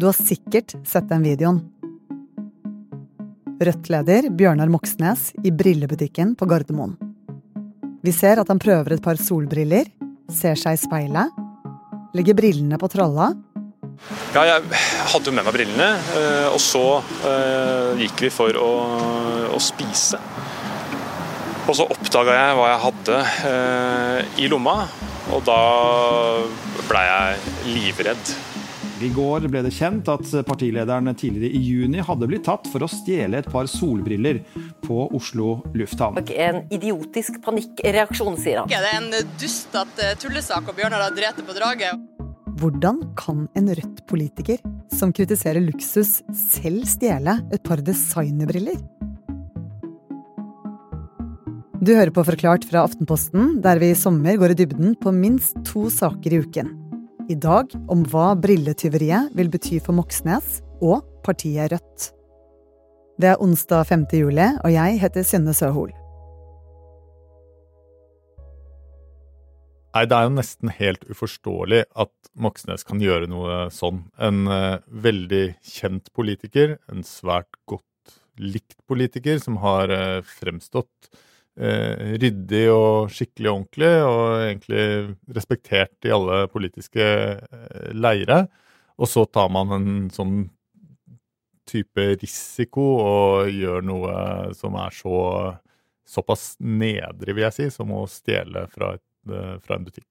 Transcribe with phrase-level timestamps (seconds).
[0.00, 1.58] Du har sikkert sett den videoen.
[3.60, 6.94] Rødt-leder Bjørnar Moxnes i brillebutikken på Gardermoen.
[8.00, 9.90] Vi ser at han prøver et par solbriller,
[10.32, 11.36] ser seg i speilet,
[12.16, 13.28] legger brillene på tralla.
[14.32, 14.80] Ja, jeg
[15.12, 16.86] hadde jo med meg brillene, eh, og så
[17.28, 18.72] eh, gikk vi for å,
[19.52, 20.22] å spise.
[21.66, 23.20] Og så oppdaga jeg hva jeg hadde
[23.52, 24.78] eh, i lomma,
[25.28, 25.60] og da
[26.88, 28.32] blei jeg livredd.
[29.00, 32.88] I går ble det kjent at partilederen tidligere i juni hadde blitt tatt for å
[32.90, 34.42] stjele et par solbriller
[34.84, 36.20] på Oslo lufthavn.
[36.36, 38.68] En idiotisk panikkreaksjon, sier han.
[38.68, 39.08] Det er en
[39.40, 41.96] dustete tullesak, og Bjørnar har drept på draget.
[42.60, 44.60] Hvordan kan en Rødt-politiker
[44.92, 48.76] som kritiserer luksus, selv stjele et par designerbriller?
[51.80, 55.56] Du hører på Forklart fra Aftenposten, der vi i sommer går i dybden på minst
[55.64, 56.76] to saker i uken.
[57.30, 62.08] I dag om hva brilletyveriet vil bety for Moxnes og partiet Rødt.
[63.22, 64.06] Det er onsdag 5.
[64.18, 65.92] juli, og jeg heter Synne Søhol.
[69.94, 74.08] Nei, det er jo nesten helt uforståelig at Moxnes kan gjøre noe sånn.
[74.18, 81.12] En uh, veldig kjent politiker, en svært godt likt politiker, som har uh, fremstått
[81.58, 84.84] eh, ryddig og skikkelig ordentlig, og egentlig
[85.36, 87.06] respektert i alle politiske
[87.40, 88.44] eh, leire.
[89.00, 90.44] Og så tar man en sånn
[91.70, 94.14] type risiko og gjør noe
[94.58, 95.20] som er så
[96.10, 100.08] såpass nedrig, vil jeg si, som å stjele fra, et, eh, fra en butikk.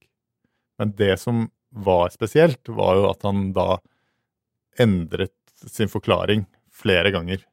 [0.79, 3.81] Men det som var spesielt, var jo at han da
[4.79, 5.35] endret
[5.67, 7.43] sin forklaring flere ganger.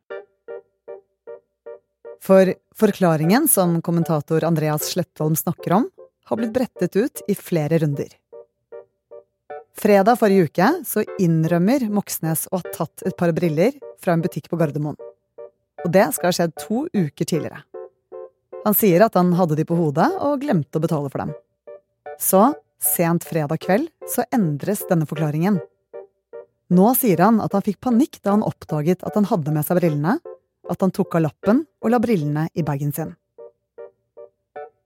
[2.22, 5.91] For forklaringen som kommentator Andreas Slettholm snakker om,
[6.27, 8.09] har blitt brettet ut i flere runder.
[9.77, 14.48] Fredag forrige uke så innrømmer Moxnes å ha tatt et par briller fra en butikk
[14.50, 14.97] på Gardermoen.
[15.84, 17.60] Og det skal ha skjedd to uker tidligere.
[18.65, 21.34] Han sier at han hadde de på hodet og glemte å betale for dem.
[22.19, 22.41] Så,
[22.82, 25.60] sent fredag kveld, så endres denne forklaringen.
[26.75, 29.78] Nå sier han at han fikk panikk da han oppdaget at han hadde med seg
[29.78, 30.16] brillene,
[30.71, 33.15] at han tok av lappen og la brillene i bagen sin.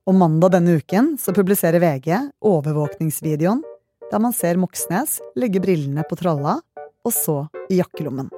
[0.08, 2.16] Og mandag denne uken så publiserer VG
[2.50, 3.62] overvåkningsvideoen
[4.10, 6.58] der man ser Moxnes legge brillene på tralla
[7.06, 8.30] og så i jakkelommen.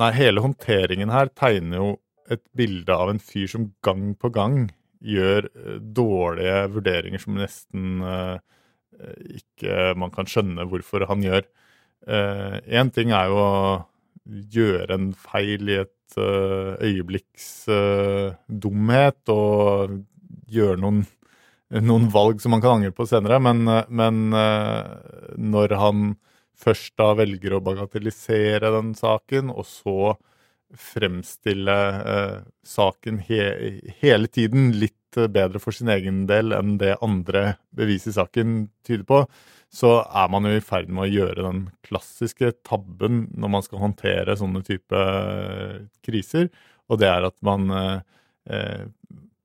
[0.00, 1.90] Nei, hele håndteringen her tegner jo
[2.32, 4.64] et bilde av en fyr som gang på gang
[5.02, 8.38] gjør eh, dårlige vurderinger som nesten uh,
[9.36, 11.46] ikke man kan skjønne hvorfor han gjør.
[12.06, 13.42] Én uh, ting er jo
[14.26, 17.48] gjøre en feil i et uh, øyeblikks
[18.46, 19.98] dumhet og
[20.52, 21.02] gjøre noen,
[21.82, 23.40] noen, valg som man kan angre på senere.
[23.42, 26.12] Men, men uh, når han
[26.62, 30.14] først da velger å bagatellisere den saken, og så
[30.72, 31.74] fremstille
[32.64, 33.42] saken he
[34.00, 39.04] hele tiden litt bedre for sin egen del enn det andre bevis i saken tyder
[39.04, 39.18] på,
[39.72, 43.80] så er man jo i ferd med å gjøre den klassiske tabben når man skal
[43.80, 46.50] håndtere sånne type eh, kriser,
[46.92, 48.02] og det er at man eh,
[48.52, 48.84] eh,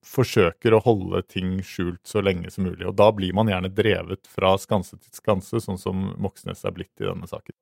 [0.07, 2.83] forsøker å holde ting skjult så lenge som mulig.
[2.87, 7.03] Og da blir man gjerne drevet fra skanse til skanse, sånn som Moxnes er blitt
[7.03, 7.55] i denne saken.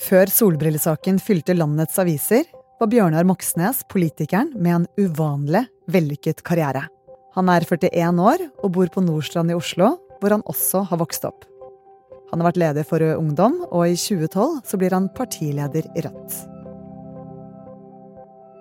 [0.00, 2.46] Før solbrillesaken fylte landets aviser,
[2.80, 6.86] var Bjørnar Moxnes politikeren med en uvanlig vellykket karriere.
[7.36, 11.26] Han er 41 år og bor på Nordstrand i Oslo, hvor han også har vokst
[11.28, 11.46] opp.
[12.30, 16.04] Han har vært leder for Rød Ungdom, og i 2012 så blir han partileder i
[16.06, 16.40] Rødt.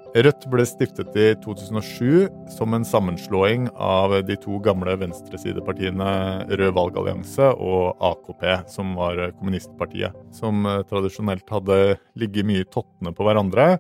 [0.10, 6.10] Rødt ble stiftet i 2007 som en sammenslåing av de to gamle venstresidepartiene
[6.50, 13.76] Rød valgallianse og AKP, som var kommunistpartiet, som tradisjonelt hadde ligget mye tottene på hverandre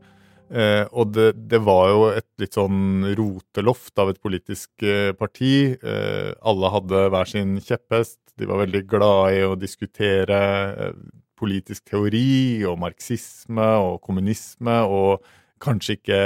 [0.50, 5.76] Eh, og det, det, var jo et litt sånn roteloft av et politisk eh, parti.
[5.78, 8.20] Eh, alle hadde hver sin kjepphest.
[8.40, 10.40] De var veldig glade i å diskutere
[10.72, 10.96] eh,
[11.40, 15.24] politisk teori og marxisme og kommunisme, og
[15.64, 16.20] kanskje ikke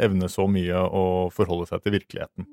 [0.00, 2.48] evne så mye å forholde seg til virkeligheten.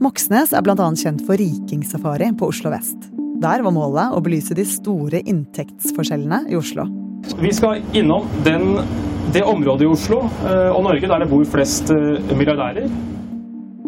[0.00, 0.86] Moxnes er bl.a.
[0.96, 3.10] kjent for rikingsafari på Oslo vest.
[3.40, 6.86] Der var målet å belyse de store inntektsforskjellene i Oslo.
[7.40, 8.80] Vi skal innom den
[9.32, 12.88] det området i Oslo eh, og Norge der det bor flest eh, milliardærer.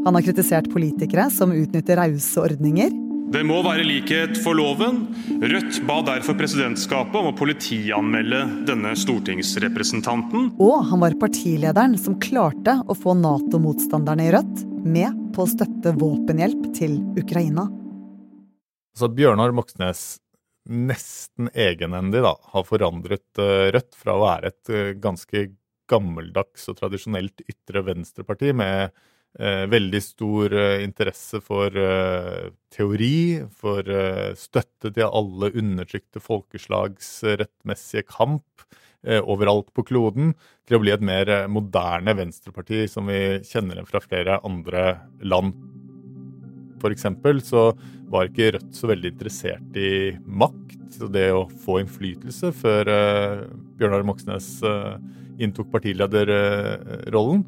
[0.02, 2.93] Han har kritisert politikere som utnytter rause ordninger.
[3.32, 5.06] Det må være likhet for loven.
[5.40, 10.50] Rødt ba derfor presidentskapet om å politianmelde denne stortingsrepresentanten.
[10.61, 15.94] Og han var partilederen som klarte å få Nato-motstanderne i Rødt med på å støtte
[15.96, 17.70] våpenhjelp til Ukraina.
[18.99, 20.19] Så Bjørnar Moxnes
[20.69, 23.41] nesten egenhendig da, har forandret
[23.75, 24.70] Rødt fra å være et
[25.03, 25.49] ganske
[25.93, 28.93] gammeldags og tradisjonelt ytre venstreparti med
[29.38, 37.15] eh, veldig stor eh, interesse for eh, teori, for eh, støtte til alle undertrykte folkeslags
[37.43, 38.67] rettmessige kamp
[39.06, 40.35] eh, overalt på kloden,
[40.69, 45.56] til å bli et mer eh, moderne venstreparti som vi kjenner fra flere andre land.
[46.82, 47.70] For eksempel så
[48.12, 52.91] var ikke Rødt så veldig interessert i makt og det å få innflytelse før
[53.81, 54.50] Bjørnar Moxnes
[55.41, 57.47] inntok partilederrollen.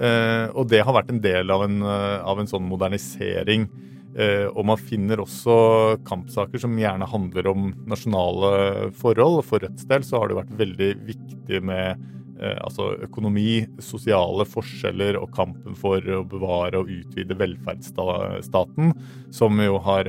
[0.00, 3.68] Eh, og det har vært en del av en, eh, av en sånn modernisering.
[4.16, 9.44] Eh, og man finner også kampsaker som gjerne handler om nasjonale forhold.
[9.44, 12.00] For Rødts del så har det vært veldig viktig med
[12.40, 18.94] altså økonomi, sosiale forskjeller og kampen for å bevare og utvide velferdsstaten,
[19.34, 20.08] som jo har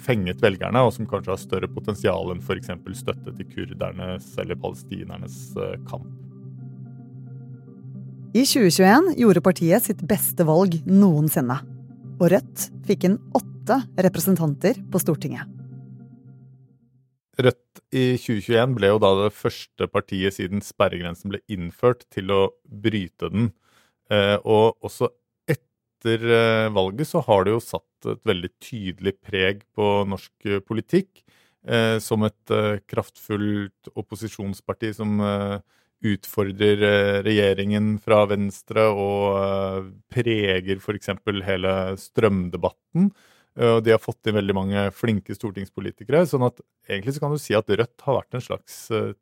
[0.00, 2.72] fenget velgerne, og som kanskje har større potensial enn f.eks.
[3.02, 5.38] støtte til kurdernes eller palestinernes
[5.90, 6.08] kamp.
[8.30, 11.56] I 2021 gjorde partiet sitt beste valg noensinne.
[12.20, 15.59] Og Rødt fikk inn åtte representanter på Stortinget.
[17.40, 22.40] Rødt i 2021 ble jo da det første partiet siden sperregrensen ble innført til å
[22.64, 23.50] bryte den.
[24.10, 25.10] Eh, og også
[25.48, 31.22] etter eh, valget så har det jo satt et veldig tydelig preg på norsk politikk.
[31.60, 32.54] Eh, som et
[32.88, 35.20] kraftfullt opposisjonsparti som
[36.00, 36.80] utfordrer
[37.26, 41.12] regjeringen fra Venstre og preger f.eks.
[41.44, 43.10] hele strømdebatten.
[43.58, 46.26] Eh, og de har fått inn veldig mange flinke stortingspolitikere.
[46.26, 48.78] sånn at egentlig så kan du si at Rødt har vært en slags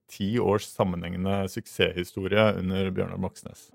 [0.09, 3.71] ti års sammenhengende suksesshistorie under Bjørnar Moxnes.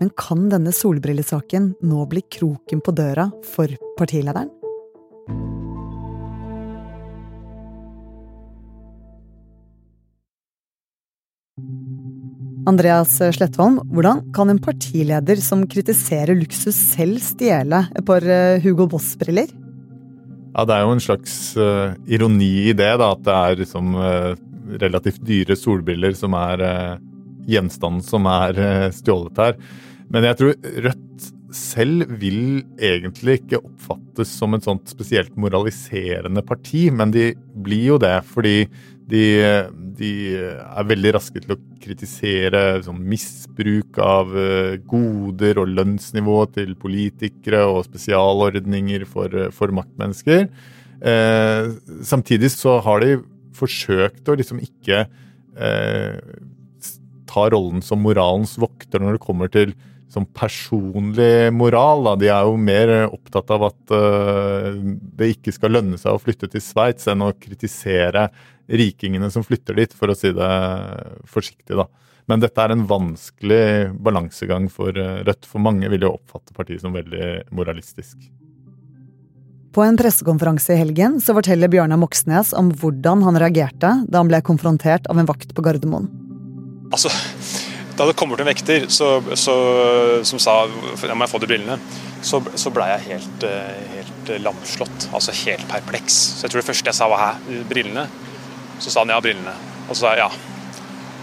[0.00, 3.68] Men kan denne solbrillesaken nå bli kroken på døra for
[3.98, 4.48] partilederen?
[12.68, 18.84] Andreas Slettholm, hvordan kan en partileder som kritiserer luksus selv stjele et par eh, Hugo
[18.90, 19.48] Boss-briller?
[20.52, 23.94] Ja, Det er jo en slags uh, ironi i det, da, at det er liksom
[23.94, 24.32] uh,
[24.82, 26.96] relativt dyre solbriller som er uh,
[27.48, 29.56] gjenstanden som er stjålet her.
[30.10, 30.58] Men jeg tror
[30.88, 31.06] Rødt
[31.54, 38.00] selv vil egentlig ikke oppfattes som et sånt spesielt moraliserende parti, men de blir jo
[38.02, 38.56] det fordi
[39.10, 39.22] de,
[39.98, 46.76] de er veldig raske til å kritisere sånn, misbruk av uh, goder og lønnsnivå til
[46.78, 50.46] politikere og spesialordninger for, for maktmennesker.
[51.00, 51.70] Eh,
[52.04, 53.14] samtidig så har de
[53.56, 55.06] forsøkt å liksom ikke
[55.56, 56.18] eh,
[57.30, 59.72] ta rollen som moralens vokter når det kommer til
[60.10, 62.04] som personlig moral.
[62.08, 62.14] Da.
[62.18, 64.74] De er jo mer opptatt av at uh,
[65.20, 68.28] det ikke skal lønne seg å flytte til Sveits, enn å kritisere
[68.70, 70.50] rikingene som flytter dit, for å si det
[71.30, 71.78] forsiktig.
[71.78, 71.86] da.
[72.30, 73.64] Men dette er en vanskelig
[73.98, 78.20] balansegang for eh, Rødt, for mange vil jo oppfatte partiet som veldig moralistisk.
[79.74, 84.30] På en pressekonferanse i helgen så forteller Bjørnar Moxnes om hvordan han reagerte da han
[84.30, 86.06] ble konfrontert av en vakt på Gardermoen.
[86.90, 87.10] Altså,
[88.00, 89.54] da det kommer til en vekter så, så,
[90.24, 91.76] som sa ja, må jeg få de brillene,
[92.24, 95.10] så, så ble jeg helt, eh, helt lamslått.
[95.12, 96.16] Altså helt perpleks.
[96.38, 98.06] Så jeg tror det første jeg sa var hæ, brillene?
[98.80, 99.52] Så sa han ja, brillene.
[99.88, 100.30] Og så sa jeg ja.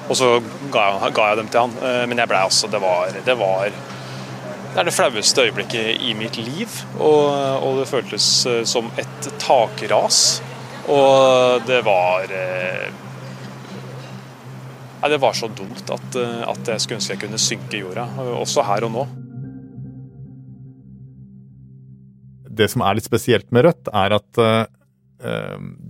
[0.08, 0.30] Og så
[0.72, 1.74] ga jeg, ga jeg dem til han.
[1.82, 3.72] Eh, men jeg blei altså Det var det var
[4.68, 6.70] det er det flaueste øyeblikket i mitt liv.
[7.00, 10.44] Og, og, det føltes eh, som et takras.
[10.86, 12.92] Og det var eh,
[14.98, 18.08] Nei, det var så dumt at, at jeg skulle ønske jeg kunne synke i jorda.
[18.40, 19.04] Også her og nå.
[22.58, 24.66] Det som er litt spesielt med Rødt, er at uh,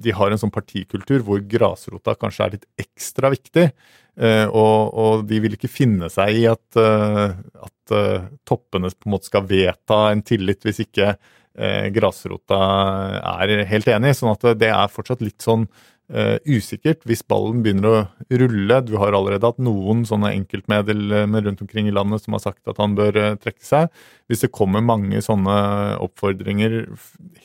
[0.03, 3.69] de har en sånn partikultur hvor grasrota kanskje er litt ekstra viktig.
[4.17, 7.73] Uh, og, og de vil ikke finne seg i at, uh, at,
[8.43, 11.13] toppene på en måte skal vedta en tillit hvis ikke
[11.95, 12.57] grasrota
[13.31, 14.11] er helt enig.
[14.13, 15.63] Sånn at det er fortsatt litt sånn
[16.13, 18.01] uh, usikkert hvis ballen begynner å
[18.41, 18.79] rulle.
[18.85, 22.81] Du har allerede hatt noen sånne enkeltmedlemmer rundt omkring i landet som har sagt at
[22.81, 23.91] han bør uh, trekke seg.
[24.29, 25.57] Hvis det kommer mange sånne
[26.03, 26.79] oppfordringer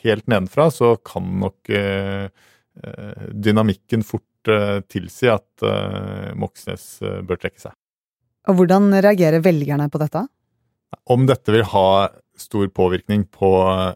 [0.05, 2.27] helt nedenfra, så kan nok uh,
[3.33, 4.29] dynamikken fort
[4.91, 5.63] tilsi at
[6.35, 6.87] Moxnes
[7.23, 7.75] bør trekke seg.
[8.51, 10.25] Og Hvordan reagerer velgerne på dette?
[11.13, 11.87] Om dette vil ha
[12.43, 13.51] stor påvirkning på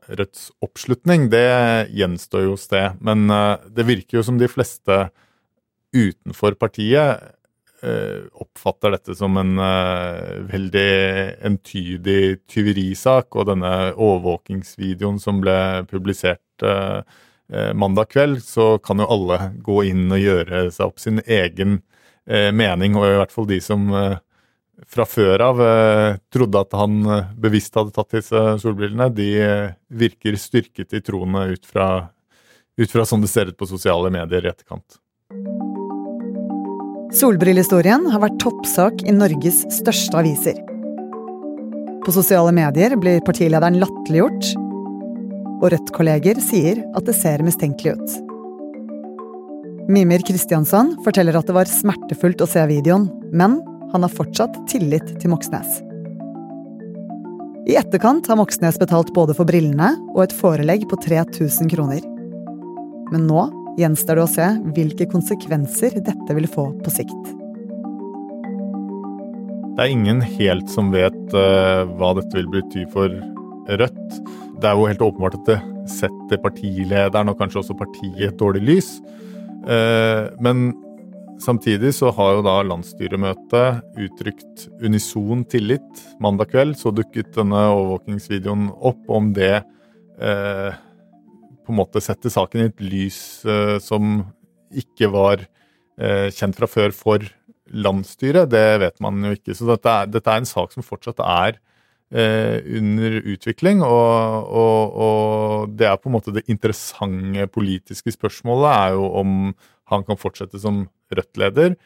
[0.08, 2.86] Rødts oppslutning, det gjenstår jo det.
[3.00, 5.06] Men eh, det virker jo som de fleste
[5.96, 7.36] utenfor partiet
[7.82, 10.90] eh, oppfatter dette som en eh, veldig
[11.48, 15.58] entydig tyverisak, og denne overvåkingsvideoen som ble
[15.90, 17.00] publisert eh,
[17.52, 21.80] eh, mandag kveld, så kan jo alle gå inn og gjøre seg opp sin egen
[22.28, 24.18] eh, mening, og i hvert fall de som eh,
[24.84, 25.62] fra før av
[26.32, 26.98] trodde at han
[27.40, 29.30] bevisst hadde tatt disse solbrillene, de
[29.88, 32.10] virker styrket i troene ut fra,
[32.76, 35.00] ut fra sånn det ser ut på sosiale medier i etterkant.
[37.16, 40.58] Solbrillehistorien har vært toppsak i Norges største aviser.
[42.04, 44.50] På sosiale medier blir partilederen latterliggjort,
[45.56, 48.16] og Rødt-kolleger sier at det ser mistenkelig ut.
[49.88, 53.60] Mimir Kristiansand forteller at det var smertefullt å se videoen, men
[53.92, 55.80] han har fortsatt tillit til Moxnes.
[57.66, 62.04] I etterkant har Moxnes betalt både for brillene og et forelegg på 3000 kroner.
[63.10, 63.48] Men nå
[63.80, 67.32] gjenstår det å se hvilke konsekvenser dette vil få på sikt.
[69.76, 73.12] Det er ingen helt som vet uh, hva dette vil bety for
[73.66, 74.18] Rødt.
[74.62, 75.56] Det er jo helt åpenbart at det
[75.90, 78.90] setter partilederen og kanskje også partiet et dårlig lys.
[79.66, 80.70] Uh, men
[81.42, 86.02] samtidig så har jo da landsstyremøtet uttrykt unison tillit.
[86.22, 89.02] Mandag kveld så dukket denne overvåkingsvideoen opp.
[89.08, 90.78] Om det eh,
[91.66, 94.20] på en måte setter saken i et lys eh, som
[94.76, 95.44] ikke var
[95.98, 97.26] eh, kjent fra før for
[97.66, 99.54] landsstyret, det vet man jo ikke.
[99.56, 101.56] Så dette er, dette er en sak som fortsatt er
[102.14, 103.82] uh, under utvikling.
[103.82, 109.32] Og, og, og, det er på en måte det interessante politiske spørsmålet er jo om
[109.92, 111.76] han kan fortsette som Rødt-leder,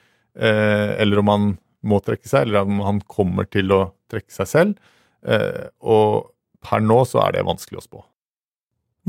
[0.41, 1.47] eller om han
[1.85, 4.93] må trekke seg, eller om han kommer til å trekke seg selv.
[5.85, 6.31] og
[6.65, 8.03] per nå så er det vanskelig å spå.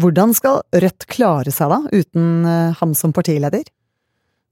[0.02, 3.68] Hvordan skal Rødt klare seg da, uten eh, ham som partileder?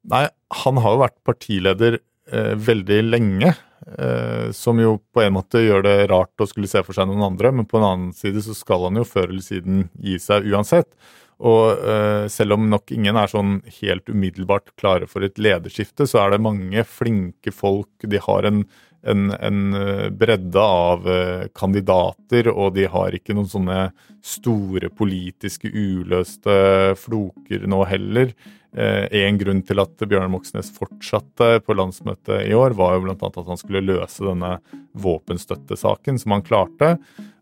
[0.10, 0.25] Nei,
[0.63, 3.53] han har jo vært partileder eh, veldig lenge.
[3.89, 7.31] Eh, som jo på en måte gjør det rart å skulle se for seg noen
[7.31, 10.50] andre, men på en annen side så skal han jo før eller siden gi seg
[10.51, 10.91] uansett.
[11.39, 16.25] Og uh, selv om nok ingen er sånn helt umiddelbart klare for et lederskifte, så
[16.25, 17.91] er det mange flinke folk.
[18.03, 18.63] De har en
[19.01, 23.79] en, en eh, bredde av uh, kandidater, og de har ikke noen sånne
[24.25, 28.34] store politiske uløste floker nå heller.
[28.77, 33.15] Eh, en grunn til at Bjørnar Moxnes fortsatte på landsmøtet i år, var jo bl.a.
[33.17, 34.59] at han skulle løse denne
[34.93, 36.91] våpenstøttesaken, som han klarte.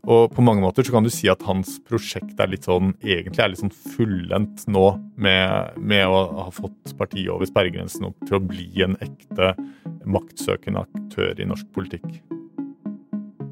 [0.08, 3.44] Og på mange måter så kan du si at hans prosjekt er litt sånn, egentlig
[3.44, 4.86] er litt sånn fullendt nå,
[5.20, 9.52] med, med å ha fått partiet over sperregrensen opp til å bli en ekte
[10.08, 12.08] maktsøkende aktør i norsk politikk.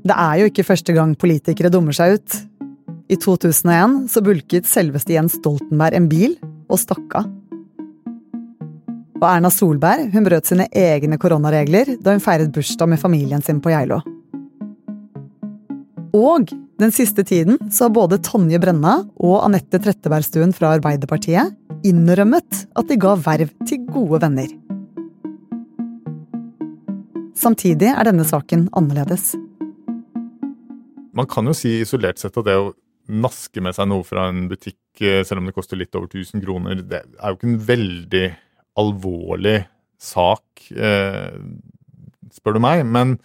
[0.06, 2.44] Det er jo ikke første gang politikere dummer seg ut.
[3.12, 6.38] I 2001 så bulket selveste Jens Stoltenberg en bil
[6.72, 7.28] og stakk av.
[9.26, 13.58] Og Erna Solberg hun brøt sine egne koronaregler da hun feiret bursdag med familien sin
[13.58, 14.04] på Geilo.
[16.14, 21.56] Og den siste tiden så har både Tonje Brenna og Anette Trettebergstuen fra Arbeiderpartiet
[21.88, 24.54] innrømmet at de ga verv til gode venner.
[27.36, 29.34] Samtidig er denne saken annerledes.
[31.18, 32.74] Man kan jo si isolert sett at det å
[33.10, 36.46] naske med seg noe fra en butikk, eh, selv om det koster litt over 1000
[36.46, 38.28] kroner, det er jo ikke en veldig
[38.80, 39.64] alvorlig
[40.02, 41.38] sak, eh,
[42.36, 42.84] spør du meg.
[42.86, 43.16] Men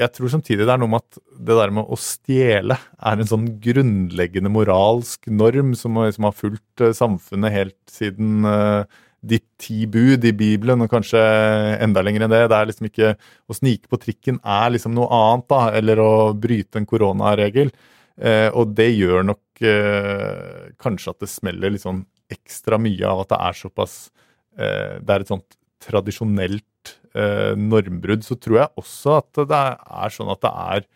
[0.00, 3.28] jeg tror samtidig det er noe med at det der med å stjele er en
[3.28, 8.84] sånn grunnleggende moralsk norm som, som har fulgt eh, samfunnet helt siden uh,
[9.20, 11.20] de ti bud i Bibelen, og kanskje
[11.84, 12.46] enda lenger enn det.
[12.48, 16.12] Det er liksom ikke Å snike på trikken er liksom noe annet, da, eller å
[16.32, 17.68] bryte en koronaregel.
[18.56, 19.60] Og det gjør nok
[20.80, 22.00] kanskje at det smeller litt sånn
[22.32, 23.94] ekstra mye av at det er såpass
[24.56, 30.32] Det er et sånt tradisjonelt eh, normbrudd, så tror jeg også at det er sånn
[30.32, 30.88] at det er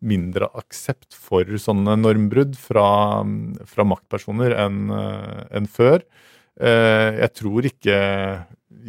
[0.00, 3.20] mindre aksept for sånne normbrudd fra,
[3.68, 6.04] fra maktpersoner enn eh, en før.
[6.60, 7.98] Eh, jeg tror ikke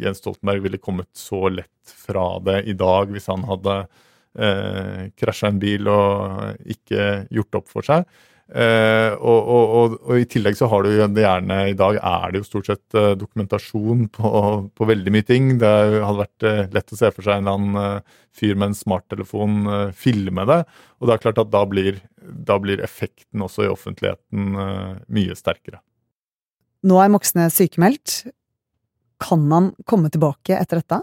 [0.00, 5.52] Jens Stoltenberg ville kommet så lett fra det i dag hvis han hadde eh, krasja
[5.52, 8.06] en bil og ikke gjort opp for seg.
[8.52, 12.32] Uh, og, og, og, og, i tillegg så har du det gjerne I dag er
[12.34, 14.32] det jo stort sett uh, dokumentasjon på,
[14.76, 15.54] på, veldig mye ting.
[15.62, 18.76] Det hadde vært uh, lett å se for seg en eller annen fyr med en
[18.76, 19.56] smarttelefon
[19.96, 20.58] filme det.
[21.00, 24.52] Og det er klart at da blir, da blir effekten også i offentligheten
[25.12, 25.82] mye sterkere.
[26.88, 28.22] Nå er Moxnes sykemeldt.
[29.22, 31.02] Kan han komme tilbake etter dette?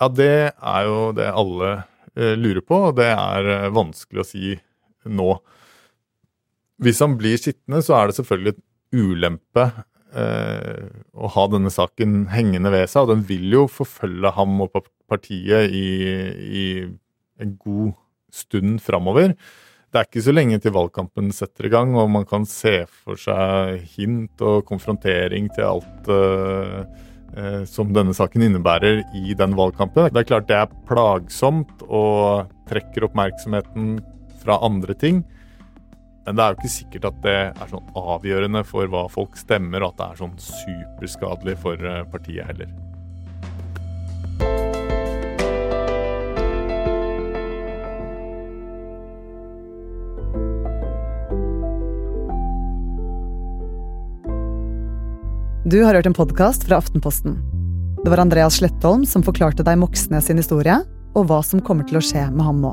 [0.00, 1.72] Ja, det er jo det alle
[2.20, 4.52] lurer på, og det er vanskelig å si
[5.08, 5.32] nå.
[6.80, 9.66] Hvis han blir sittende, så er det selvfølgelig et ulempe
[10.16, 14.80] eh, å ha denne saken hengende ved seg, og den vil jo forfølge ham og
[15.10, 15.88] partiet i,
[16.62, 16.64] i
[17.40, 17.92] en god
[18.32, 19.34] stund framover.
[19.90, 23.18] Det er ikke så lenge til valgkampen setter i gang, og man kan se for
[23.18, 26.76] seg hint og konfrontering til alt eh,
[27.34, 30.12] uh, som denne saken innebærer i den valgkampen.
[30.14, 33.98] Det er klart det er plagsomt og trekker oppmerksomheten
[34.44, 35.24] fra andre ting.
[36.26, 39.82] Men det er jo ikke sikkert at det er sånn avgjørende for hva folk stemmer,
[39.82, 42.70] og at det er sånn superskadelig for eh, partiet heller.
[55.70, 57.36] Du har hørt en podkast fra Aftenposten.
[58.04, 60.80] Det var Andreas Slettholm som forklarte deg Moxnes sin historie,
[61.14, 62.72] og hva som kommer til å skje med ham nå.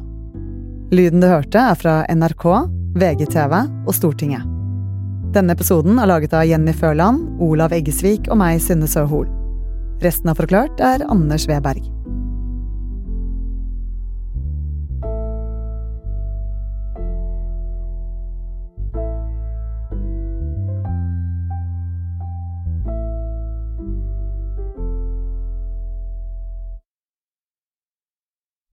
[0.95, 2.47] Lyden du hørte, er fra NRK,
[2.97, 3.53] VGTV
[3.87, 4.45] og Stortinget.
[5.35, 9.27] Denne episoden er laget av Jenny Førland, Olav Eggesvik og meg, Synne Søhol.
[10.03, 11.96] Resten av Forklart er Anders Weberg.